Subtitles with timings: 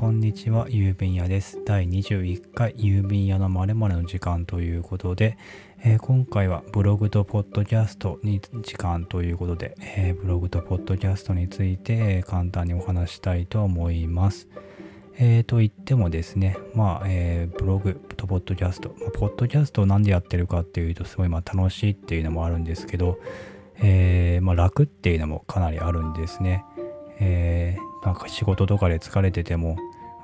[0.00, 1.62] こんにちは、郵便屋です。
[1.66, 5.36] 第21回郵便屋のまるの時間ということで、
[5.84, 14.48] えー、今回はブログとポッドキャストに時間ということで、えー、ブログとポッドキャストについて、簡単にお話したいと思います。
[15.18, 23.18] えー、と言ってもですね、まあ、えー、ブログとポッドキャスト、まあ、ポッドキャストをなんでやってるかっていうと、すごいまあ楽しいっていうのもあるんですけど、
[23.76, 26.64] えー、まあ、楽っていうのもかなりあるんですね。
[27.18, 29.76] えー、なんか仕事とかで疲れてても、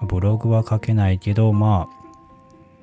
[0.02, 1.88] ブログは書けないけど、ま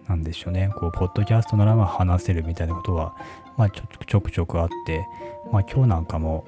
[0.07, 3.15] あ、なんでしょうね、こう、ポッドキャストならまあ話せるみたいなことは、
[3.57, 5.05] まあちょ、ちょくちょくあって、
[5.51, 6.45] まあ今日なんかも、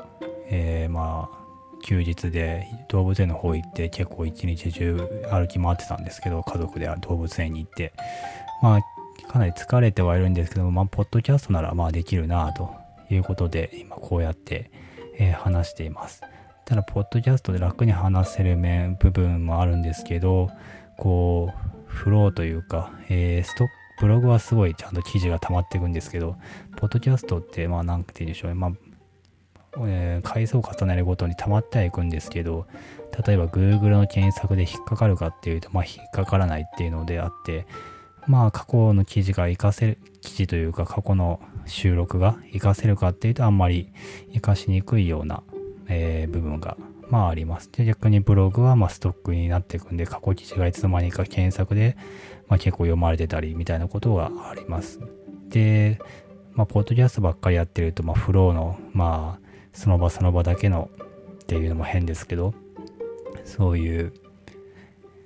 [0.50, 1.46] えー、まあ、
[1.84, 4.98] 休日で動物園の方行って結構一日中
[5.30, 7.94] 歩き回ってたんですけど、家族で動物園に行って、
[8.62, 8.82] まあ、
[9.32, 12.74] かなり疲れてはいるんですけどまあ、ポッドキャストならまあできるなと
[13.10, 14.72] いうことで、今こうやって、
[15.18, 16.22] えー、話しています。
[16.66, 20.49] ただ、ポッドキャストで楽に話せる面、部分もあるんですけど、
[20.98, 26.38] こう、フローというか、えー、ストック、ブログはすごいちゃんと記事が溜まっていくんですけど、
[26.76, 28.55] ポッドキャストって、まあ、なんて言うんでしょうね。
[28.55, 28.71] まあ、
[29.88, 32.66] えー、回数を重ねるごとに溜まってはいくんですけど、
[33.26, 37.68] 例えば Google の検索で引っかかるかっていうと、まあ、引っかからないっていうのであって、
[38.27, 43.93] まあ、過去の記事が活かせる、記事というか過去の収録が活かせるかっていうと、あんまり
[44.30, 45.43] 活かしにくいような
[45.88, 46.78] えー、部分が、
[47.10, 47.72] まああります。
[47.72, 51.98] で、逆にブログはまストックになっていくんで、過去記事がいつの間にか検索で、
[52.48, 55.00] まあ、結構読まれてたりみたいなことがあります。
[55.50, 56.00] で、
[56.54, 60.90] まあ、ポッドキャストばっかりやってると、まあ、フローの、まあ、その場その場だけの
[61.44, 62.54] っていうのも変ですけど、
[63.44, 64.14] そういう、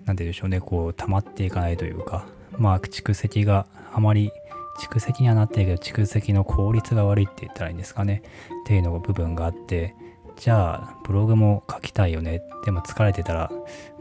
[0.06, 2.26] なんて言うんでしょうね、こう、溜まっていかないというか、
[2.58, 4.32] まあ、蓄積があまり
[4.80, 8.23] 蓄積にはなってるけど蓄積の効率が悪いって言ったらいいんですかね
[8.64, 9.94] っていうのが部分があって
[10.40, 12.42] じゃあ、ブログも書きたいよね。
[12.64, 13.52] でも疲れてたら、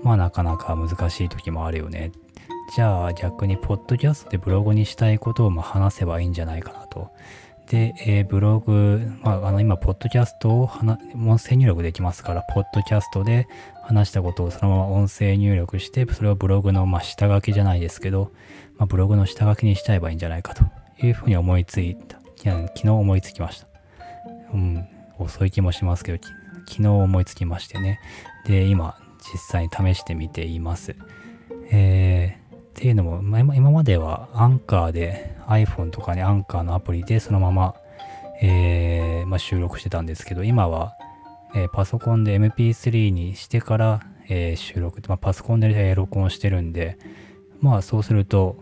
[0.05, 2.13] まあなかなか難しい時もあるよね。
[2.77, 7.11] じゃあ逆に、ポッドキャストでブログにしたいことをま話せばいいんじゃないかなと。
[7.69, 13.49] で、えー、ブログ、まあ、あの今、ポッドキャストを音声入力できますから、ポッドキャストで
[13.83, 18.31] 話したことをそのまま音声入力して、それをブログの、まあ、下書きじゃないですけど、
[18.77, 20.63] まあ、ブログの下書きにしちゃえばいいんじゃないかと
[21.05, 22.21] いうふうに思いついた。
[22.37, 23.68] 昨日思いつきました。
[25.19, 26.19] 遅い気もしますけど、
[26.69, 28.01] 昨日思いつきましてね。
[28.47, 28.97] で、今、
[29.33, 30.97] 実際に試してみています。
[31.71, 37.75] えー、っていうのも、ま今まではアンカーで iPhone とかにアンカーのアプリでそのまま、
[38.41, 40.95] えー、まあ、収録してたんですけど、今は、
[41.55, 46.99] えー、パソコンで MP3 にしてから、えー、収録、まあ、パソコンで、え録音してるんで、
[47.61, 48.57] まあそうすると、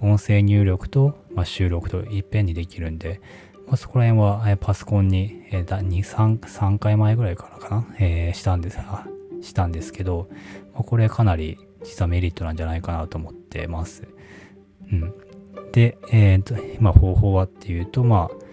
[0.00, 3.20] 音声入力と、まあ、収録といっぺんにできるんで、
[3.66, 9.06] まあ、そこら辺は、パソコンに、えー、2、3、3回前ぐらいからかな、えー、したんですが、
[9.40, 10.28] したんですけど、
[10.74, 14.08] まあ、これかなり実はメリットなんじゃないかなと思ってます。
[14.90, 15.14] うん。
[15.72, 18.44] で、えっ、ー、と、ま、方法はっていうと、まあ、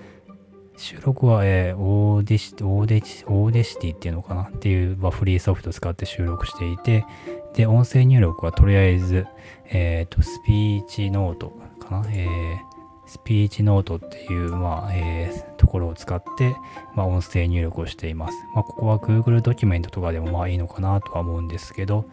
[0.77, 7.05] 収録は、えー、オーディシ、オーディ Audacity っていうのかなっていう、まあ、フリーソフトを使って収録していて、
[7.53, 9.27] で、音声入力はとりあえず、
[9.65, 11.49] えっ、ー、と、 Speechnotes
[11.79, 12.80] かなえー、
[13.11, 16.55] Speechnotes っていう、まあ、えー、ところを使って、
[16.95, 18.37] まあ、音声入力をしています。
[18.55, 22.05] まあ、ここは Google ドキュメントとかでもまあいいのかなとは思うんですけど、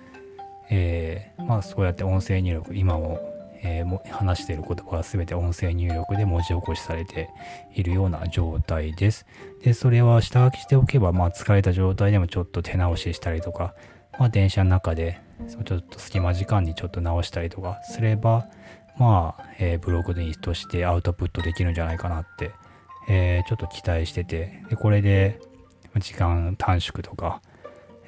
[0.70, 3.20] えー、まあ、そうやって音声入力、今も、
[3.62, 7.30] えー、も話している言葉は全て音声入力で文字起こしされて
[7.76, 9.25] いるような状態です。
[9.62, 13.76] で、それは下書きしておけば、まあ、疲れた状態でもちょっと手直ししたりとか、
[14.19, 18.48] まあ、電車の中で、ちょっと隙間時間にちょっと直したりとかすれば、
[18.98, 22.53] まあ、えー、ブログにとしてアウトプットできるんじゃないかなって、
[23.09, 25.41] えー、ちょっと期待してて、でこれで
[25.97, 27.41] 時間短縮とか、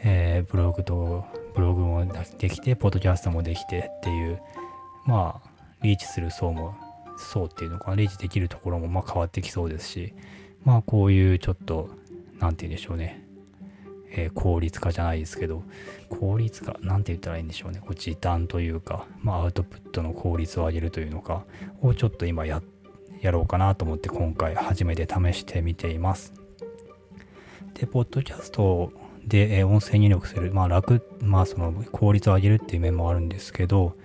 [0.02, 1.24] えー、ブログと、
[1.54, 2.06] ブログも
[2.38, 4.40] できて、ポッドキャストもできてっていう、
[5.06, 5.50] まあ、
[5.82, 6.74] リーチする層も、
[7.18, 10.14] 層っていうのかな、リーチできるところもまあ変わってきそうですし、
[10.64, 11.90] まあこういうちょっと、
[12.38, 13.24] なんて言うんでしょうね、
[14.12, 15.62] えー、効率化じゃないですけど、
[16.08, 17.80] 効率化、なんて言ったらいいんでしょうね。
[17.80, 21.44] こう時短というか、まあ、アウトプットの効率を上げるというのか、
[21.82, 22.62] をちょっと今や、
[23.22, 26.32] ろうかなと思って今回初めて試してみています。
[27.74, 28.92] で、ポッドキャスト
[29.26, 33.96] で、えー、音声入力する、まあ楽、まあその効率を上げるっていう面もあるんですけど、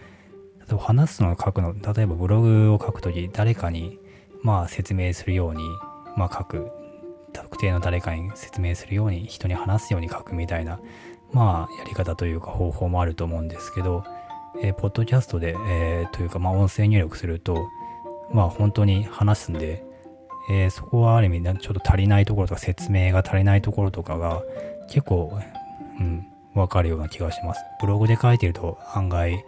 [0.59, 3.99] 例えば話すのを書くの、例えばブログを書くとき、誰かに、
[4.41, 5.63] まあ説明するように、
[6.17, 6.71] まあ書く
[7.65, 10.79] 定の誰かに説明するように人に話すように書くみたいな
[11.31, 14.03] まあやり方というか方法もあると思うんですけど、
[14.61, 17.67] えー、ポッドキャストで、えー、というかまあ音声入力すると
[18.31, 19.83] まあ本当に話すんで、
[20.49, 24.43] えー、そこはある意味ちょっと足りないところとか説明が足りないところとかが
[24.87, 25.37] 結構、
[25.99, 27.61] うん、わかるような気がします。
[27.81, 29.43] ブログで書いてると案外、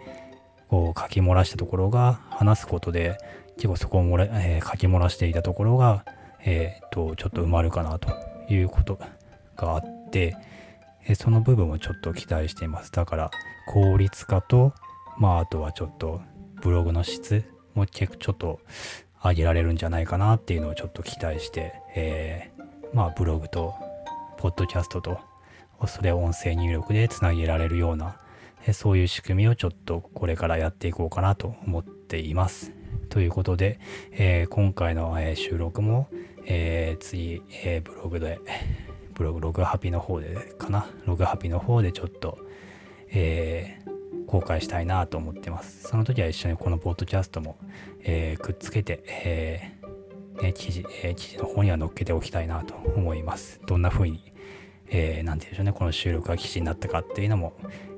[0.69, 3.17] こう書き漏らしたところが話すことで、
[3.55, 6.03] 結構そこを漏れ、えー、書き漏らしていたところが、
[6.43, 8.09] えっ、と、ちょっと埋まるかなと
[8.49, 8.99] いうこと
[9.55, 10.35] があって、
[11.07, 12.91] えその部分をちょっと期待しています。
[12.91, 13.31] だから、
[13.67, 14.73] 効率化と、
[15.17, 16.21] まあ、あとはちょっと、
[16.61, 17.43] ブログの質
[17.75, 18.59] も結構ちょっと
[19.23, 23.73] 上げられるんじゃないかなっていうのをちょっと期待して、えー、まあ、ブログと、
[24.37, 25.19] ポッドキャストと、
[25.87, 28.19] それを音声入力でつなげられるような、
[28.73, 32.76] そういう仕組みをちょっとこれからやっていこうかなと思っています。
[33.17, 33.79] ということで、
[34.11, 36.07] えー、今回の、え収録も、
[36.45, 38.39] えー、次、えブログで、
[39.15, 40.85] ブログ、ログハピの方でかな？
[41.07, 42.37] ログハピの方でちょっと、
[43.11, 43.79] え、
[44.27, 45.87] 公開したいなと思ってます。
[45.87, 47.57] その時は一緒にこのポッドキャストも、
[48.03, 49.71] え、くっつけて、え
[50.39, 53.59] ね、記事、え、記事の方には載っけておきたいなと思います。
[53.65, 54.31] どんな風に、
[54.89, 57.53] えー、なんて言うんでしょうね、この収録が記事になったかっていうのも、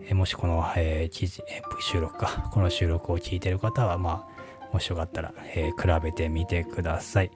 [0.07, 4.28] えー、もしこの、えー、記事、えー、収録か、この収録を聞いてる方は、ま、
[4.71, 7.31] もしよかったら、えー、比べてみてください。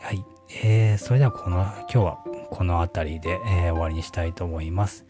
[0.00, 0.24] はい。
[0.64, 2.18] えー、それではこの、今日は
[2.50, 5.06] この辺りで、えー、終わりにしたいと思います。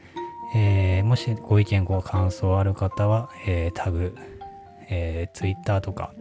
[0.54, 4.14] えー、もしご意見、ご感想ある方は、えー、タグ、
[4.88, 6.12] えー、Twitter とか、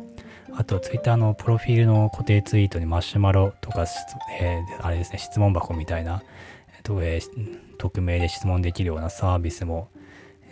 [0.54, 3.86] あと Twitter のプロフィールの固定ツイートにマシュマロとか、
[4.40, 6.24] えー、あれですね、質問箱みたいな、
[6.78, 9.90] えーとえー、匿名で質問できるようなサービスも、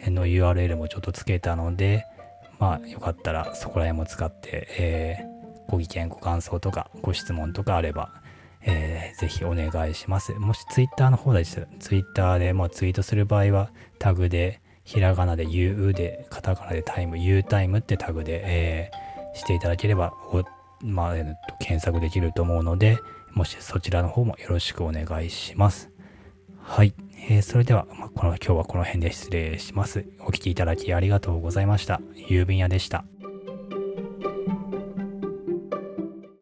[0.05, 2.05] の URL もちょっとつけたので、
[2.59, 8.21] まあよかったらそこら辺も使って、えー、ご意見、ご感想とかご質問とかあれば、
[8.61, 10.33] えー、ぜひお願いします。
[10.33, 11.67] もし Twitter の方です。
[11.79, 20.13] Twitter で、まあ、ツイートする場合はタグでひらがなで U でカタカナでタイム U タイムってタグで、えー、していただければ
[20.81, 22.97] まあ、えー、検索できると思うので
[23.33, 25.89] もしそちらの方もよろしくお願いします。
[26.61, 26.93] はい。
[27.27, 30.05] えー、それでは、まあ、この今日はこの辺で失礼します。
[30.21, 32.01] お聴きいただきありがとうございました。
[32.29, 33.03] 郵便屋でした。